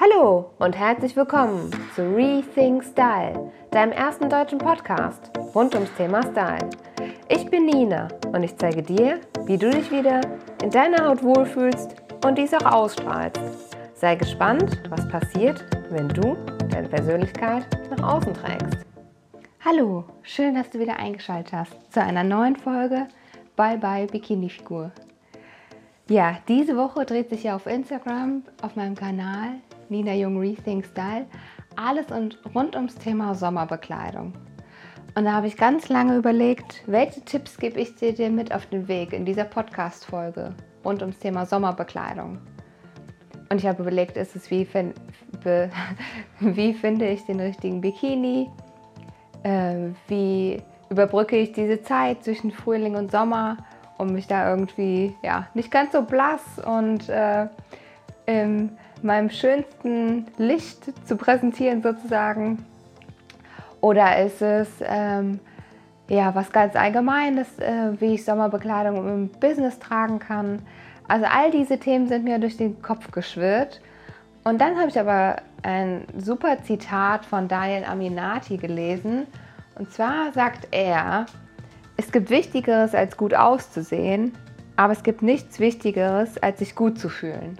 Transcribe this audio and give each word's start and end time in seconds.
Hallo 0.00 0.52
und 0.60 0.78
herzlich 0.78 1.16
willkommen 1.16 1.72
zu 1.96 2.02
Rethink 2.14 2.84
Style, 2.84 3.50
deinem 3.72 3.90
ersten 3.90 4.30
deutschen 4.30 4.58
Podcast 4.58 5.32
rund 5.56 5.74
ums 5.74 5.92
Thema 5.96 6.22
Style. 6.22 6.70
Ich 7.28 7.44
bin 7.50 7.66
Nina 7.66 8.06
und 8.32 8.44
ich 8.44 8.56
zeige 8.56 8.80
dir, 8.80 9.18
wie 9.46 9.58
du 9.58 9.68
dich 9.68 9.90
wieder 9.90 10.20
in 10.62 10.70
deiner 10.70 11.04
Haut 11.04 11.24
wohlfühlst 11.24 11.96
und 12.24 12.38
dies 12.38 12.54
auch 12.54 12.72
ausstrahlst. 12.72 13.40
Sei 13.94 14.14
gespannt, 14.14 14.80
was 14.88 15.08
passiert, 15.08 15.64
wenn 15.90 16.06
du 16.06 16.36
deine 16.70 16.88
Persönlichkeit 16.88 17.66
nach 17.90 18.18
außen 18.18 18.34
trägst. 18.34 18.86
Hallo, 19.64 20.04
schön, 20.22 20.54
dass 20.54 20.70
du 20.70 20.78
wieder 20.78 20.96
eingeschaltet 21.00 21.52
hast 21.52 21.92
zu 21.92 22.00
einer 22.00 22.22
neuen 22.22 22.54
Folge 22.54 23.08
Bye 23.56 23.78
Bye 23.78 24.06
Bikini 24.06 24.48
Figur. 24.48 24.92
Ja, 26.08 26.38
diese 26.46 26.76
Woche 26.76 27.04
dreht 27.04 27.30
sich 27.30 27.42
ja 27.42 27.56
auf 27.56 27.66
Instagram, 27.66 28.44
auf 28.62 28.76
meinem 28.76 28.94
Kanal 28.94 29.56
Nina 29.90 30.14
Jung 30.14 30.38
Rethink 30.38 30.84
Style, 30.84 31.26
alles 31.76 32.10
und 32.10 32.38
rund 32.54 32.76
ums 32.76 32.94
Thema 32.96 33.34
Sommerbekleidung. 33.34 34.32
Und 35.14 35.24
da 35.24 35.32
habe 35.32 35.46
ich 35.46 35.56
ganz 35.56 35.88
lange 35.88 36.16
überlegt, 36.16 36.82
welche 36.86 37.20
Tipps 37.22 37.58
gebe 37.58 37.80
ich 37.80 37.94
dir 37.94 38.30
mit 38.30 38.54
auf 38.54 38.66
den 38.66 38.86
Weg 38.88 39.12
in 39.12 39.24
dieser 39.24 39.44
Podcast-Folge 39.44 40.54
rund 40.84 41.02
ums 41.02 41.18
Thema 41.18 41.46
Sommerbekleidung. 41.46 42.38
Und 43.50 43.58
ich 43.58 43.66
habe 43.66 43.82
überlegt, 43.82 44.16
ist 44.16 44.36
es 44.36 44.50
wie, 44.50 44.66
wie 46.40 46.74
finde 46.74 47.08
ich 47.08 47.24
den 47.24 47.40
richtigen 47.40 47.80
Bikini? 47.80 48.50
Äh, 49.42 49.88
wie 50.06 50.62
überbrücke 50.90 51.36
ich 51.36 51.52
diese 51.52 51.82
Zeit 51.82 52.24
zwischen 52.24 52.50
Frühling 52.50 52.94
und 52.94 53.10
Sommer, 53.10 53.56
um 53.96 54.12
mich 54.12 54.26
da 54.26 54.50
irgendwie 54.50 55.14
ja, 55.22 55.48
nicht 55.54 55.70
ganz 55.70 55.92
so 55.92 56.02
blass 56.02 56.42
und 56.64 57.08
äh, 57.08 57.48
im 58.26 58.70
meinem 59.02 59.30
schönsten 59.30 60.26
Licht 60.36 60.92
zu 61.06 61.16
präsentieren 61.16 61.82
sozusagen? 61.82 62.64
Oder 63.80 64.24
ist 64.24 64.42
es 64.42 64.68
ähm, 64.82 65.40
ja 66.08 66.34
was 66.34 66.50
ganz 66.50 66.74
Allgemeines, 66.74 67.58
äh, 67.58 67.92
wie 68.00 68.14
ich 68.14 68.24
Sommerbekleidung 68.24 68.96
im 69.08 69.28
Business 69.28 69.78
tragen 69.78 70.18
kann? 70.18 70.60
Also 71.06 71.26
all 71.26 71.50
diese 71.50 71.78
Themen 71.78 72.08
sind 72.08 72.24
mir 72.24 72.38
durch 72.38 72.56
den 72.56 72.82
Kopf 72.82 73.10
geschwirrt. 73.10 73.80
Und 74.44 74.60
dann 74.60 74.76
habe 74.78 74.88
ich 74.88 74.98
aber 74.98 75.36
ein 75.62 76.04
super 76.16 76.62
Zitat 76.62 77.24
von 77.24 77.48
Daniel 77.48 77.84
Aminati 77.84 78.56
gelesen. 78.56 79.26
Und 79.74 79.92
zwar 79.92 80.32
sagt 80.32 80.68
er, 80.70 81.26
es 81.96 82.12
gibt 82.12 82.30
Wichtigeres 82.30 82.94
als 82.94 83.16
gut 83.16 83.34
auszusehen, 83.34 84.32
aber 84.76 84.92
es 84.92 85.02
gibt 85.02 85.22
nichts 85.22 85.58
Wichtigeres 85.58 86.38
als 86.38 86.60
sich 86.60 86.74
gut 86.74 86.98
zu 86.98 87.08
fühlen. 87.08 87.58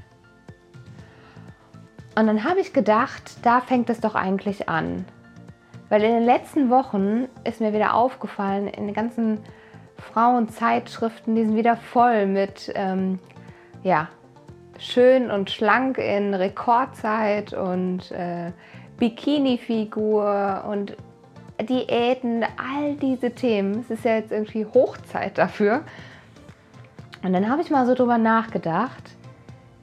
Und 2.18 2.26
dann 2.26 2.42
habe 2.42 2.58
ich 2.58 2.72
gedacht, 2.72 3.36
da 3.42 3.60
fängt 3.60 3.88
es 3.90 4.00
doch 4.00 4.16
eigentlich 4.16 4.68
an. 4.68 5.04
Weil 5.88 6.02
in 6.02 6.10
den 6.10 6.24
letzten 6.24 6.68
Wochen 6.68 7.28
ist 7.44 7.60
mir 7.60 7.72
wieder 7.72 7.94
aufgefallen, 7.94 8.66
in 8.66 8.86
den 8.86 8.94
ganzen 8.94 9.38
Frauenzeitschriften, 9.98 11.36
die 11.36 11.44
sind 11.44 11.54
wieder 11.54 11.76
voll 11.76 12.26
mit, 12.26 12.72
ähm, 12.74 13.20
ja, 13.84 14.08
schön 14.80 15.30
und 15.30 15.50
schlank 15.50 15.98
in 15.98 16.34
Rekordzeit 16.34 17.52
und 17.52 18.10
äh, 18.10 18.50
Bikini-Figur 18.98 20.64
und 20.68 20.96
Diäten, 21.68 22.42
all 22.42 22.96
diese 22.96 23.30
Themen. 23.30 23.78
Es 23.78 23.90
ist 23.90 24.04
ja 24.04 24.16
jetzt 24.16 24.32
irgendwie 24.32 24.66
Hochzeit 24.66 25.38
dafür. 25.38 25.82
Und 27.22 27.32
dann 27.32 27.48
habe 27.48 27.62
ich 27.62 27.70
mal 27.70 27.86
so 27.86 27.94
drüber 27.94 28.18
nachgedacht, 28.18 29.04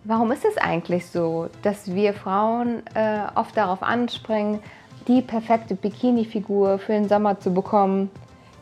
Warum 0.07 0.31
ist 0.31 0.45
es 0.45 0.55
eigentlich 0.59 1.07
so, 1.07 1.49
dass 1.63 1.95
wir 1.95 2.13
Frauen 2.13 2.83
äh, 2.93 3.21
oft 3.33 3.57
darauf 3.57 3.81
anspringen, 3.81 4.59
die 5.07 5.23
perfekte 5.23 5.73
Bikini-Figur 5.73 6.77
für 6.77 6.91
den 6.91 7.09
Sommer 7.09 7.39
zu 7.39 7.51
bekommen? 7.51 8.11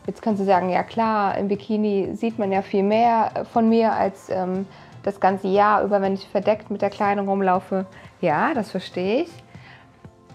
Jetzt 0.06 0.22
kannst 0.22 0.40
du 0.40 0.46
sagen, 0.46 0.70
ja 0.70 0.82
klar, 0.82 1.36
im 1.36 1.48
Bikini 1.48 2.14
sieht 2.14 2.38
man 2.38 2.50
ja 2.50 2.62
viel 2.62 2.82
mehr 2.82 3.44
von 3.52 3.68
mir 3.68 3.92
als 3.92 4.30
ähm, 4.30 4.64
das 5.02 5.20
ganze 5.20 5.48
Jahr 5.48 5.84
über, 5.84 6.00
wenn 6.00 6.14
ich 6.14 6.26
verdeckt 6.26 6.70
mit 6.70 6.80
der 6.80 6.88
Kleidung 6.88 7.28
rumlaufe. 7.28 7.84
Ja, 8.22 8.54
das 8.54 8.70
verstehe 8.70 9.24
ich. 9.24 9.30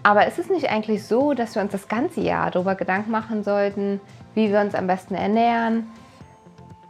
Aber 0.04 0.28
ist 0.28 0.38
es 0.38 0.48
nicht 0.48 0.70
eigentlich 0.70 1.04
so, 1.04 1.34
dass 1.34 1.56
wir 1.56 1.62
uns 1.62 1.72
das 1.72 1.88
ganze 1.88 2.20
Jahr 2.20 2.52
darüber 2.52 2.76
Gedanken 2.76 3.10
machen 3.10 3.42
sollten, 3.42 4.00
wie 4.36 4.52
wir 4.52 4.60
uns 4.60 4.76
am 4.76 4.86
besten 4.86 5.16
ernähren, 5.16 5.88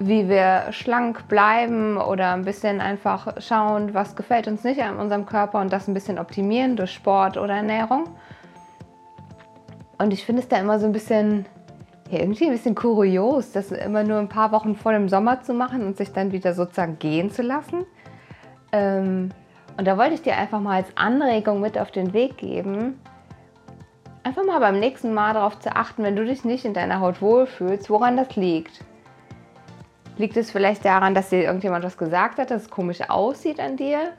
wie 0.02 0.30
wir 0.30 0.72
schlank 0.72 1.28
bleiben 1.28 1.98
oder 1.98 2.32
ein 2.32 2.44
bisschen 2.44 2.80
einfach 2.80 3.34
schauen, 3.38 3.92
was 3.92 4.16
gefällt 4.16 4.48
uns 4.48 4.64
nicht 4.64 4.82
an 4.82 4.96
unserem 4.96 5.26
Körper 5.26 5.60
und 5.60 5.70
das 5.70 5.88
ein 5.88 5.94
bisschen 5.94 6.18
optimieren 6.18 6.74
durch 6.74 6.90
Sport 6.90 7.36
oder 7.36 7.54
Ernährung. 7.56 8.04
Und 9.98 10.14
ich 10.14 10.24
finde 10.24 10.40
es 10.40 10.48
da 10.48 10.56
immer 10.56 10.80
so 10.80 10.86
ein 10.86 10.92
bisschen, 10.92 11.44
ja, 12.10 12.20
irgendwie 12.20 12.46
ein 12.46 12.52
bisschen 12.52 12.74
kurios, 12.74 13.52
das 13.52 13.70
immer 13.72 14.02
nur 14.02 14.18
ein 14.18 14.30
paar 14.30 14.52
Wochen 14.52 14.74
vor 14.74 14.92
dem 14.92 15.10
Sommer 15.10 15.42
zu 15.42 15.52
machen 15.52 15.84
und 15.84 15.98
sich 15.98 16.12
dann 16.14 16.32
wieder 16.32 16.54
sozusagen 16.54 16.98
gehen 16.98 17.30
zu 17.30 17.42
lassen. 17.42 17.84
Ähm, 18.72 19.28
und 19.76 19.86
da 19.86 19.98
wollte 19.98 20.14
ich 20.14 20.22
dir 20.22 20.38
einfach 20.38 20.60
mal 20.60 20.76
als 20.76 20.96
Anregung 20.96 21.60
mit 21.60 21.76
auf 21.76 21.90
den 21.90 22.14
Weg 22.14 22.38
geben, 22.38 22.98
einfach 24.22 24.46
mal 24.46 24.60
beim 24.60 24.80
nächsten 24.80 25.12
Mal 25.12 25.34
darauf 25.34 25.58
zu 25.58 25.76
achten, 25.76 26.02
wenn 26.04 26.16
du 26.16 26.24
dich 26.24 26.42
nicht 26.42 26.64
in 26.64 26.72
deiner 26.72 27.00
Haut 27.00 27.20
wohlfühlst, 27.20 27.90
woran 27.90 28.16
das 28.16 28.34
liegt. 28.36 28.82
Liegt 30.20 30.36
es 30.36 30.50
vielleicht 30.50 30.84
daran, 30.84 31.14
dass 31.14 31.30
dir 31.30 31.44
irgendjemand 31.44 31.82
was 31.82 31.96
gesagt 31.96 32.38
hat, 32.38 32.50
dass 32.50 32.64
es 32.64 32.70
komisch 32.70 33.08
aussieht 33.08 33.58
an 33.58 33.78
dir? 33.78 34.12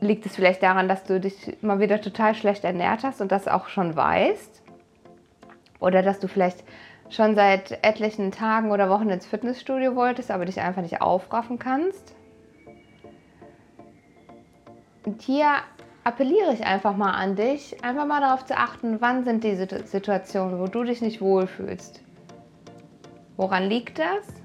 Liegt 0.00 0.26
es 0.26 0.34
vielleicht 0.34 0.60
daran, 0.60 0.88
dass 0.88 1.04
du 1.04 1.20
dich 1.20 1.56
mal 1.62 1.78
wieder 1.78 2.00
total 2.00 2.34
schlecht 2.34 2.64
ernährt 2.64 3.04
hast 3.04 3.20
und 3.20 3.30
das 3.30 3.46
auch 3.46 3.68
schon 3.68 3.94
weißt? 3.94 4.60
Oder 5.78 6.02
dass 6.02 6.18
du 6.18 6.26
vielleicht 6.26 6.64
schon 7.10 7.36
seit 7.36 7.78
etlichen 7.84 8.32
Tagen 8.32 8.72
oder 8.72 8.90
Wochen 8.90 9.08
ins 9.08 9.24
Fitnessstudio 9.24 9.94
wolltest, 9.94 10.32
aber 10.32 10.46
dich 10.46 10.60
einfach 10.60 10.82
nicht 10.82 11.00
aufraffen 11.00 11.60
kannst? 11.60 12.16
Und 15.06 15.22
hier 15.22 15.46
appelliere 16.02 16.54
ich 16.54 16.66
einfach 16.66 16.96
mal 16.96 17.12
an 17.12 17.36
dich, 17.36 17.84
einfach 17.84 18.06
mal 18.06 18.20
darauf 18.20 18.44
zu 18.46 18.56
achten, 18.56 19.00
wann 19.00 19.22
sind 19.22 19.44
diese 19.44 19.68
Situationen, 19.86 20.58
wo 20.58 20.66
du 20.66 20.82
dich 20.82 21.02
nicht 21.02 21.20
wohlfühlst. 21.20 22.00
Woran 23.36 23.68
liegt 23.68 24.00
das? 24.00 24.41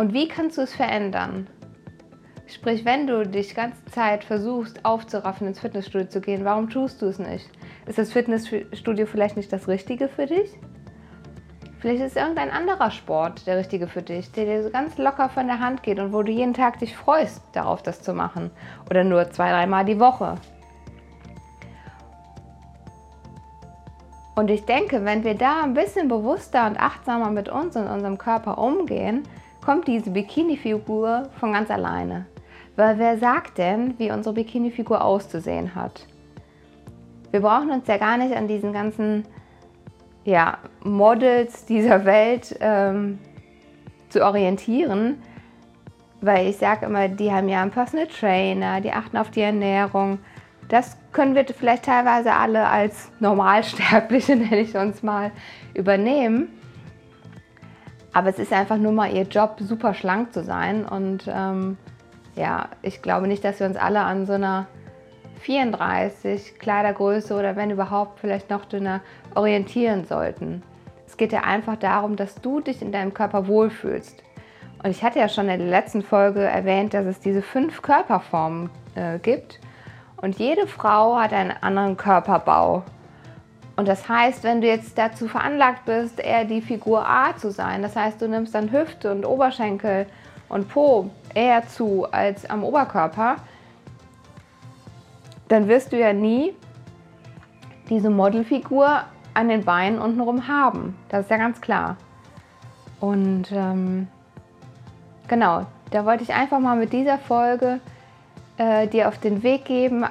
Und 0.00 0.14
wie 0.14 0.28
kannst 0.28 0.56
du 0.56 0.62
es 0.62 0.72
verändern? 0.72 1.46
Sprich, 2.46 2.86
wenn 2.86 3.06
du 3.06 3.28
dich 3.28 3.54
ganze 3.54 3.84
Zeit 3.84 4.24
versuchst 4.24 4.82
aufzuraffen, 4.82 5.46
ins 5.46 5.60
Fitnessstudio 5.60 6.08
zu 6.08 6.22
gehen, 6.22 6.42
warum 6.46 6.70
tust 6.70 7.02
du 7.02 7.06
es 7.06 7.18
nicht? 7.18 7.50
Ist 7.84 7.98
das 7.98 8.10
Fitnessstudio 8.10 9.04
vielleicht 9.04 9.36
nicht 9.36 9.52
das 9.52 9.68
Richtige 9.68 10.08
für 10.08 10.24
dich? 10.24 10.58
Vielleicht 11.80 12.02
ist 12.02 12.16
irgendein 12.16 12.48
anderer 12.48 12.90
Sport 12.90 13.46
der 13.46 13.58
richtige 13.58 13.88
für 13.88 14.00
dich, 14.00 14.32
der 14.32 14.46
dir 14.46 14.62
so 14.62 14.70
ganz 14.70 14.96
locker 14.96 15.28
von 15.28 15.46
der 15.46 15.60
Hand 15.60 15.82
geht 15.82 15.98
und 15.98 16.14
wo 16.14 16.22
du 16.22 16.32
jeden 16.32 16.54
Tag 16.54 16.78
dich 16.78 16.96
freust, 16.96 17.42
darauf 17.52 17.82
das 17.82 18.00
zu 18.00 18.14
machen. 18.14 18.50
Oder 18.88 19.04
nur 19.04 19.30
zwei, 19.30 19.50
dreimal 19.50 19.84
die 19.84 20.00
Woche. 20.00 20.36
Und 24.34 24.50
ich 24.50 24.64
denke, 24.64 25.04
wenn 25.04 25.24
wir 25.24 25.34
da 25.34 25.62
ein 25.62 25.74
bisschen 25.74 26.08
bewusster 26.08 26.66
und 26.66 26.80
achtsamer 26.80 27.30
mit 27.30 27.50
uns 27.50 27.76
und 27.76 27.86
unserem 27.86 28.16
Körper 28.16 28.56
umgehen, 28.56 29.24
kommt 29.64 29.88
diese 29.88 30.10
Bikini-Figur 30.10 31.28
von 31.38 31.52
ganz 31.52 31.70
alleine. 31.70 32.26
Weil 32.76 32.98
wer 32.98 33.18
sagt 33.18 33.58
denn, 33.58 33.98
wie 33.98 34.10
unsere 34.10 34.34
Bikini-Figur 34.34 35.04
auszusehen 35.04 35.74
hat? 35.74 36.06
Wir 37.30 37.40
brauchen 37.40 37.70
uns 37.70 37.86
ja 37.86 37.96
gar 37.96 38.16
nicht 38.16 38.34
an 38.34 38.48
diesen 38.48 38.72
ganzen 38.72 39.24
ja, 40.24 40.58
Models 40.82 41.64
dieser 41.64 42.04
Welt 42.04 42.56
ähm, 42.60 43.18
zu 44.08 44.24
orientieren, 44.24 45.22
weil 46.20 46.48
ich 46.48 46.56
sage 46.56 46.86
immer, 46.86 47.08
die 47.08 47.32
haben 47.32 47.48
ja 47.48 47.62
einen 47.62 47.70
Personal 47.70 48.06
Trainer, 48.06 48.80
die 48.80 48.92
achten 48.92 49.16
auf 49.16 49.30
die 49.30 49.40
Ernährung. 49.40 50.18
Das 50.68 50.96
können 51.12 51.34
wir 51.34 51.44
vielleicht 51.46 51.84
teilweise 51.84 52.32
alle 52.32 52.66
als 52.66 53.10
Normalsterbliche, 53.20 54.36
nenne 54.36 54.60
ich 54.60 54.76
uns 54.76 55.02
mal, 55.02 55.30
übernehmen. 55.74 56.48
Aber 58.12 58.28
es 58.28 58.38
ist 58.38 58.52
einfach 58.52 58.76
nur 58.76 58.92
mal 58.92 59.12
ihr 59.12 59.22
Job, 59.22 59.56
super 59.60 59.94
schlank 59.94 60.32
zu 60.32 60.42
sein. 60.42 60.84
Und 60.84 61.24
ähm, 61.28 61.76
ja, 62.36 62.68
ich 62.82 63.02
glaube 63.02 63.28
nicht, 63.28 63.44
dass 63.44 63.60
wir 63.60 63.66
uns 63.66 63.76
alle 63.76 64.00
an 64.00 64.26
so 64.26 64.32
einer 64.32 64.66
34 65.40 66.58
Kleidergröße 66.58 67.34
oder 67.34 67.56
wenn 67.56 67.70
überhaupt 67.70 68.20
vielleicht 68.20 68.50
noch 68.50 68.64
dünner 68.64 69.00
orientieren 69.34 70.04
sollten. 70.04 70.62
Es 71.06 71.16
geht 71.16 71.32
ja 71.32 71.40
einfach 71.40 71.76
darum, 71.76 72.16
dass 72.16 72.36
du 72.36 72.60
dich 72.60 72.82
in 72.82 72.92
deinem 72.92 73.14
Körper 73.14 73.46
wohlfühlst. 73.46 74.22
Und 74.82 74.90
ich 74.90 75.02
hatte 75.02 75.18
ja 75.18 75.28
schon 75.28 75.48
in 75.48 75.58
der 75.58 75.68
letzten 75.68 76.02
Folge 76.02 76.40
erwähnt, 76.40 76.94
dass 76.94 77.04
es 77.04 77.20
diese 77.20 77.42
fünf 77.42 77.82
Körperformen 77.82 78.70
äh, 78.94 79.18
gibt. 79.18 79.60
Und 80.16 80.38
jede 80.38 80.66
Frau 80.66 81.16
hat 81.16 81.32
einen 81.32 81.52
anderen 81.60 81.96
Körperbau. 81.96 82.84
Und 83.80 83.88
das 83.88 84.10
heißt, 84.10 84.44
wenn 84.44 84.60
du 84.60 84.66
jetzt 84.66 84.98
dazu 84.98 85.26
veranlagt 85.26 85.86
bist, 85.86 86.20
eher 86.20 86.44
die 86.44 86.60
Figur 86.60 87.08
A 87.08 87.34
zu 87.34 87.50
sein, 87.50 87.80
das 87.80 87.96
heißt, 87.96 88.20
du 88.20 88.28
nimmst 88.28 88.54
dann 88.54 88.70
Hüfte 88.70 89.10
und 89.10 89.24
Oberschenkel 89.24 90.04
und 90.50 90.68
Po 90.68 91.08
eher 91.32 91.66
zu 91.66 92.06
als 92.12 92.44
am 92.50 92.62
Oberkörper, 92.62 93.36
dann 95.48 95.66
wirst 95.66 95.94
du 95.94 95.98
ja 95.98 96.12
nie 96.12 96.52
diese 97.88 98.10
Modelfigur 98.10 99.00
an 99.32 99.48
den 99.48 99.64
Beinen 99.64 99.98
untenrum 99.98 100.46
haben. 100.46 100.94
Das 101.08 101.22
ist 101.22 101.30
ja 101.30 101.38
ganz 101.38 101.58
klar. 101.62 101.96
Und 103.00 103.50
ähm, 103.50 104.08
genau, 105.26 105.64
da 105.90 106.04
wollte 106.04 106.22
ich 106.22 106.34
einfach 106.34 106.60
mal 106.60 106.76
mit 106.76 106.92
dieser 106.92 107.16
Folge 107.16 107.80
äh, 108.58 108.86
dir 108.88 109.08
auf 109.08 109.16
den 109.16 109.42
Weg 109.42 109.64
geben, 109.64 110.04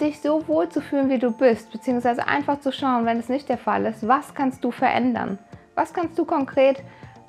dich 0.00 0.20
so 0.20 0.46
wohl 0.48 0.68
zu 0.68 0.80
fühlen, 0.80 1.08
wie 1.08 1.18
du 1.18 1.30
bist, 1.30 1.72
beziehungsweise 1.72 2.26
einfach 2.26 2.60
zu 2.60 2.72
schauen, 2.72 3.06
wenn 3.06 3.18
es 3.18 3.28
nicht 3.28 3.48
der 3.48 3.58
Fall 3.58 3.86
ist, 3.86 4.06
was 4.06 4.34
kannst 4.34 4.64
du 4.64 4.70
verändern? 4.70 5.38
Was 5.74 5.92
kannst 5.92 6.18
du 6.18 6.24
konkret 6.24 6.82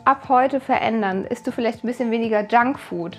ab 0.05 0.29
heute 0.29 0.59
verändern? 0.59 1.25
Isst 1.25 1.47
du 1.47 1.51
vielleicht 1.51 1.83
ein 1.83 1.87
bisschen 1.87 2.11
weniger 2.11 2.45
Junkfood? 2.45 3.17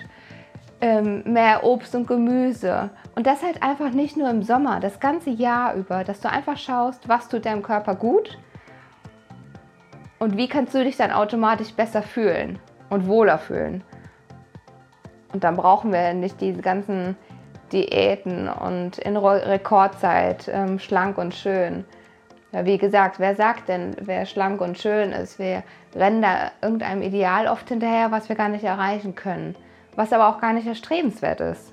ähm, 0.81 1.23
mehr 1.25 1.65
Obst 1.65 1.95
und 1.95 2.07
Gemüse. 2.07 2.91
Und 3.15 3.27
das 3.27 3.43
halt 3.43 3.63
einfach 3.63 3.91
nicht 3.91 4.17
nur 4.17 4.31
im 4.31 4.43
Sommer, 4.43 4.81
das 4.81 5.01
ganze 5.01 5.31
Jahr 5.31 5.75
über, 5.75 6.05
dass 6.05 6.21
du 6.21 6.31
einfach 6.31 6.57
schaust, 6.57 7.09
was 7.09 7.29
tut 7.29 7.47
deinem 7.47 7.63
Körper 7.63 7.95
gut 7.95 8.39
und 10.19 10.37
wie 10.37 10.49
kannst 10.49 10.75
du 10.75 10.85
dich 10.85 10.97
dann 10.97 11.11
automatisch 11.11 11.73
besser 11.73 12.03
fühlen 12.03 12.59
und 12.91 13.07
wohler 13.07 13.39
fühlen. 13.39 13.83
Und 15.33 15.45
dann 15.45 15.57
brauchen 15.57 15.93
wir 15.93 16.15
nicht 16.15 16.41
diese 16.41 16.63
ganzen 16.63 17.17
Diäten 17.73 18.49
und 18.49 18.99
in 18.99 19.17
Rekordzeit 19.17 20.49
ähm, 20.53 20.79
schlank 20.79 21.19
und 21.19 21.35
schön. 21.35 21.85
Ja, 22.53 22.65
wie 22.65 22.79
gesagt, 22.79 23.19
wer 23.19 23.35
sagt 23.35 23.69
denn, 23.69 23.95
wer 24.01 24.25
schlank 24.25 24.61
und 24.61 24.79
schön 24.79 25.13
ist? 25.13 25.39
Wir 25.39 25.63
rennen 25.95 26.23
da 26.23 26.51
irgendeinem 26.63 27.03
Ideal 27.03 27.47
oft 27.47 27.69
hinterher, 27.69 28.11
was 28.11 28.29
wir 28.29 28.37
gar 28.37 28.49
nicht 28.49 28.65
erreichen 28.65 29.15
können 29.15 29.55
was 29.99 30.13
aber 30.13 30.29
auch 30.29 30.41
gar 30.41 30.53
nicht 30.53 30.69
erstrebenswert 30.69 31.41
ist. 31.41 31.73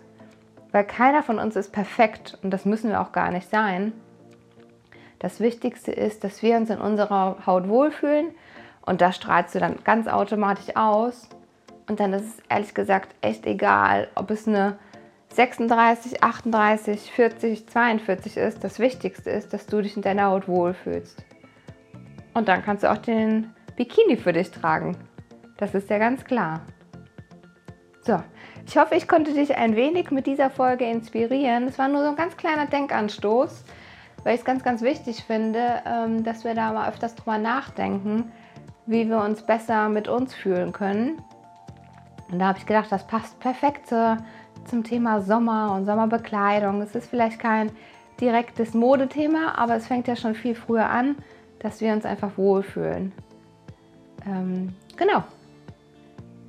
Weil 0.71 0.83
keiner 0.83 1.21
von 1.21 1.37
uns 1.37 1.55
ist 1.55 1.71
perfekt 1.71 2.35
und 2.41 2.49
das 2.49 2.65
müssen 2.65 2.89
wir 2.89 2.99
auch 2.99 3.11
gar 3.11 3.29
nicht 3.29 3.47
sein. 3.51 3.93
Das 5.19 5.39
Wichtigste 5.39 5.91
ist, 5.91 6.23
dass 6.23 6.41
wir 6.41 6.57
uns 6.57 6.71
in 6.71 6.79
unserer 6.79 7.37
Haut 7.45 7.69
wohlfühlen 7.69 8.31
und 8.83 8.99
das 8.99 9.15
strahlst 9.15 9.53
du 9.53 9.59
dann 9.59 9.77
ganz 9.83 10.07
automatisch 10.07 10.75
aus. 10.75 11.29
Und 11.87 11.99
dann 11.99 12.13
ist 12.13 12.23
es 12.23 12.43
ehrlich 12.49 12.73
gesagt 12.73 13.13
echt 13.21 13.45
egal, 13.45 14.07
ob 14.15 14.31
es 14.31 14.47
eine 14.47 14.79
36, 15.29 16.23
38, 16.23 17.11
40, 17.11 17.67
42 17.67 18.37
ist. 18.37 18.63
Das 18.63 18.79
Wichtigste 18.79 19.29
ist, 19.29 19.53
dass 19.53 19.65
du 19.65 19.81
dich 19.81 19.95
in 19.95 20.01
deiner 20.01 20.27
Haut 20.27 20.47
wohlfühlst. 20.47 21.23
Und 22.33 22.47
dann 22.47 22.63
kannst 22.63 22.83
du 22.83 22.91
auch 22.91 22.97
den 22.97 23.53
Bikini 23.75 24.17
für 24.17 24.33
dich 24.33 24.51
tragen. 24.51 24.97
Das 25.57 25.73
ist 25.73 25.89
ja 25.89 25.97
ganz 25.97 26.23
klar. 26.23 26.61
So, 28.01 28.21
ich 28.67 28.77
hoffe, 28.77 28.95
ich 28.95 29.07
konnte 29.07 29.33
dich 29.33 29.55
ein 29.57 29.75
wenig 29.75 30.11
mit 30.11 30.27
dieser 30.27 30.49
Folge 30.49 30.85
inspirieren. 30.85 31.67
Es 31.67 31.79
war 31.79 31.87
nur 31.87 32.03
so 32.03 32.09
ein 32.09 32.15
ganz 32.15 32.37
kleiner 32.37 32.67
Denkanstoß, 32.67 33.63
weil 34.23 34.35
ich 34.35 34.41
es 34.41 34.45
ganz, 34.45 34.63
ganz 34.63 34.81
wichtig 34.81 35.23
finde, 35.23 35.81
ähm, 35.85 36.23
dass 36.23 36.43
wir 36.43 36.53
da 36.55 36.71
mal 36.71 36.89
öfters 36.89 37.15
drüber 37.15 37.37
nachdenken, 37.37 38.31
wie 38.85 39.09
wir 39.09 39.19
uns 39.19 39.41
besser 39.41 39.89
mit 39.89 40.07
uns 40.07 40.33
fühlen 40.33 40.71
können. 40.71 41.21
Und 42.31 42.39
da 42.39 42.47
habe 42.47 42.57
ich 42.57 42.65
gedacht, 42.65 42.91
das 42.91 43.05
passt 43.05 43.39
perfekt 43.39 43.87
zur, 43.87 44.17
zum 44.65 44.83
Thema 44.83 45.21
Sommer 45.21 45.73
und 45.73 45.85
Sommerbekleidung. 45.85 46.81
Es 46.81 46.95
ist 46.95 47.09
vielleicht 47.09 47.39
kein 47.39 47.71
direktes 48.19 48.73
Modethema, 48.73 49.55
aber 49.57 49.75
es 49.75 49.87
fängt 49.87 50.07
ja 50.07 50.15
schon 50.15 50.35
viel 50.35 50.55
früher 50.55 50.89
an, 50.89 51.15
dass 51.59 51.81
wir 51.81 51.93
uns 51.93 52.05
einfach 52.05 52.37
wohlfühlen. 52.37 53.11
Ähm, 54.25 54.73
genau. 54.97 55.23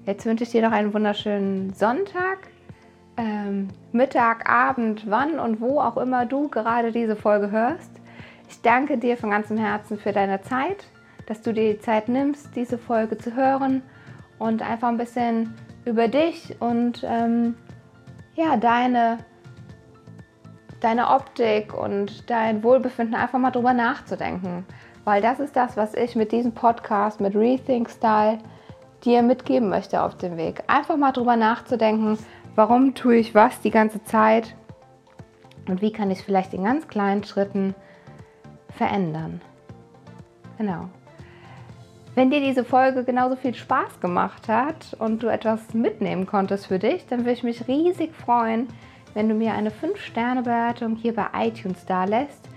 Jetzt 0.04 0.24
wünsche 0.24 0.44
ich 0.44 0.50
dir 0.50 0.62
noch 0.62 0.72
einen 0.72 0.94
wunderschönen 0.94 1.74
Sonntag, 1.74 2.48
ähm, 3.16 3.68
Mittag, 3.92 4.48
Abend, 4.48 5.10
wann 5.10 5.40
und 5.40 5.60
wo 5.60 5.80
auch 5.80 5.96
immer 5.96 6.26
du 6.26 6.48
gerade 6.48 6.92
diese 6.92 7.16
Folge 7.16 7.50
hörst. 7.50 7.90
Ich 8.48 8.62
danke 8.62 8.98
dir 8.98 9.16
von 9.16 9.30
ganzem 9.30 9.56
Herzen 9.56 9.98
für 9.98 10.12
deine 10.12 10.40
Zeit, 10.42 10.84
dass 11.26 11.42
du 11.42 11.52
dir 11.52 11.74
die 11.74 11.80
Zeit 11.80 12.08
nimmst, 12.08 12.54
diese 12.54 12.78
Folge 12.78 13.18
zu 13.18 13.34
hören 13.34 13.82
und 14.38 14.62
einfach 14.62 14.88
ein 14.88 14.96
bisschen 14.96 15.54
über 15.86 16.08
dich 16.08 16.56
und 16.60 17.02
ähm, 17.08 17.54
ja, 18.34 18.56
deine, 18.56 19.18
deine 20.80 21.08
Optik 21.08 21.72
und 21.72 22.28
dein 22.28 22.62
Wohlbefinden 22.62 23.14
einfach 23.14 23.38
mal 23.38 23.52
drüber 23.52 23.72
nachzudenken. 23.72 24.66
Weil 25.04 25.22
das 25.22 25.40
ist 25.40 25.54
das, 25.56 25.76
was 25.76 25.94
ich 25.94 26.16
mit 26.16 26.32
diesem 26.32 26.52
Podcast, 26.52 27.20
mit 27.20 27.34
Rethink 27.34 27.88
Style, 27.88 28.38
dir 29.04 29.22
mitgeben 29.22 29.68
möchte 29.68 30.02
auf 30.02 30.16
dem 30.16 30.36
Weg. 30.36 30.64
Einfach 30.66 30.96
mal 30.96 31.12
drüber 31.12 31.36
nachzudenken, 31.36 32.18
warum 32.56 32.94
tue 32.94 33.16
ich 33.16 33.34
was 33.34 33.60
die 33.60 33.70
ganze 33.70 34.02
Zeit 34.02 34.56
und 35.68 35.80
wie 35.80 35.92
kann 35.92 36.10
ich 36.10 36.22
vielleicht 36.22 36.52
in 36.54 36.64
ganz 36.64 36.88
kleinen 36.88 37.22
Schritten 37.22 37.74
verändern. 38.70 39.40
Genau. 40.58 40.88
Wenn 42.16 42.30
dir 42.30 42.40
diese 42.40 42.64
Folge 42.64 43.04
genauso 43.04 43.36
viel 43.36 43.54
Spaß 43.54 44.00
gemacht 44.00 44.48
hat 44.48 44.96
und 44.98 45.22
du 45.22 45.26
etwas 45.26 45.74
mitnehmen 45.74 46.24
konntest 46.24 46.66
für 46.66 46.78
dich, 46.78 47.06
dann 47.06 47.20
würde 47.20 47.32
ich 47.32 47.42
mich 47.42 47.68
riesig 47.68 48.14
freuen, 48.14 48.68
wenn 49.12 49.28
du 49.28 49.34
mir 49.34 49.52
eine 49.52 49.68
5-Sterne-Bewertung 49.68 50.96
hier 50.96 51.14
bei 51.14 51.26
iTunes 51.34 51.84
da 51.84 52.04
lässt, 52.04 52.48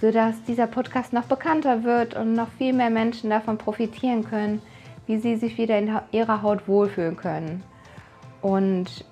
sodass 0.00 0.40
dieser 0.44 0.68
Podcast 0.68 1.12
noch 1.12 1.24
bekannter 1.24 1.82
wird 1.82 2.14
und 2.14 2.34
noch 2.34 2.46
viel 2.56 2.72
mehr 2.72 2.88
Menschen 2.88 3.30
davon 3.30 3.58
profitieren 3.58 4.24
können, 4.24 4.62
wie 5.08 5.18
sie 5.18 5.34
sich 5.34 5.58
wieder 5.58 5.76
in 5.76 5.90
ihrer 6.12 6.42
Haut 6.42 6.68
wohlfühlen 6.68 7.16
können. 7.16 7.64
Und 8.42 9.04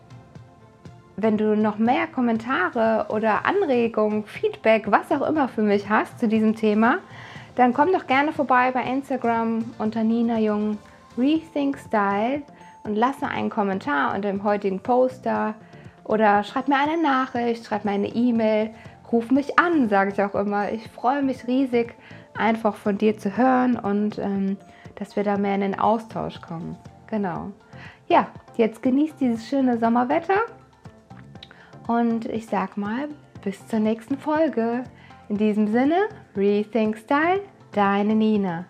wenn 1.17 1.37
du 1.37 1.57
noch 1.57 1.79
mehr 1.79 2.07
Kommentare 2.07 3.07
oder 3.09 3.45
Anregungen, 3.47 4.27
Feedback, 4.27 4.93
was 4.93 5.11
auch 5.11 5.29
immer 5.29 5.49
für 5.49 5.63
mich 5.63 5.89
hast 5.89 6.21
zu 6.21 6.29
diesem 6.29 6.55
Thema, 6.55 6.99
dann 7.55 7.75
komm 7.75 7.93
doch 7.93 8.07
gerne 8.07 8.33
vorbei 8.33 8.71
bei 8.73 8.83
Instagram 8.83 9.65
unter 9.79 10.05
Nina 10.05 10.39
Jung 10.39 10.79
Rethink 11.19 11.79
Style 11.79 12.43
und 12.85 12.97
lasse 12.97 13.27
einen 13.27 13.51
Kommentar 13.51 14.15
unter 14.15 14.31
dem 14.31 14.45
heutigen 14.45 14.81
Poster 14.81 15.55
oder 16.05 16.43
schreib 16.45 16.69
mir 16.69 16.79
eine 16.79 17.01
Nachricht, 17.01 17.67
schreib 17.67 17.85
mir 17.85 17.93
eine 17.93 18.09
E-Mail, 18.09 18.71
ruf 19.11 19.31
mich 19.31 19.59
an, 19.59 19.89
sage 19.89 20.13
ich 20.13 20.23
auch 20.23 20.35
immer. 20.35 20.73
Ich 20.73 20.89
freue 20.91 21.23
mich 21.23 21.47
riesig, 21.47 21.95
einfach 22.35 22.75
von 22.75 22.99
dir 22.99 23.19
zu 23.19 23.37
hören 23.37 23.79
und 23.79 24.19
ähm, 24.19 24.57
dass 24.97 25.17
wir 25.17 25.25
da 25.25 25.37
mehr 25.37 25.55
in 25.55 25.61
den 25.61 25.79
Austausch 25.79 26.41
kommen. 26.41 26.77
Genau. 27.09 27.51
Ja, 28.09 28.29
jetzt 28.57 28.83
genießt 28.83 29.21
dieses 29.21 29.47
schöne 29.47 29.79
Sommerwetter 29.79 30.41
und 31.87 32.27
ich 32.27 32.47
sag 32.47 32.77
mal, 32.77 33.09
bis 33.43 33.67
zur 33.67 33.81
nächsten 33.81 34.19
Folge. 34.19 34.85
In 35.33 35.39
diesem 35.39 35.67
Sinne, 35.67 36.11
Rethink 36.37 36.99
Style, 36.99 37.41
deine 37.73 38.15
Nina. 38.15 38.67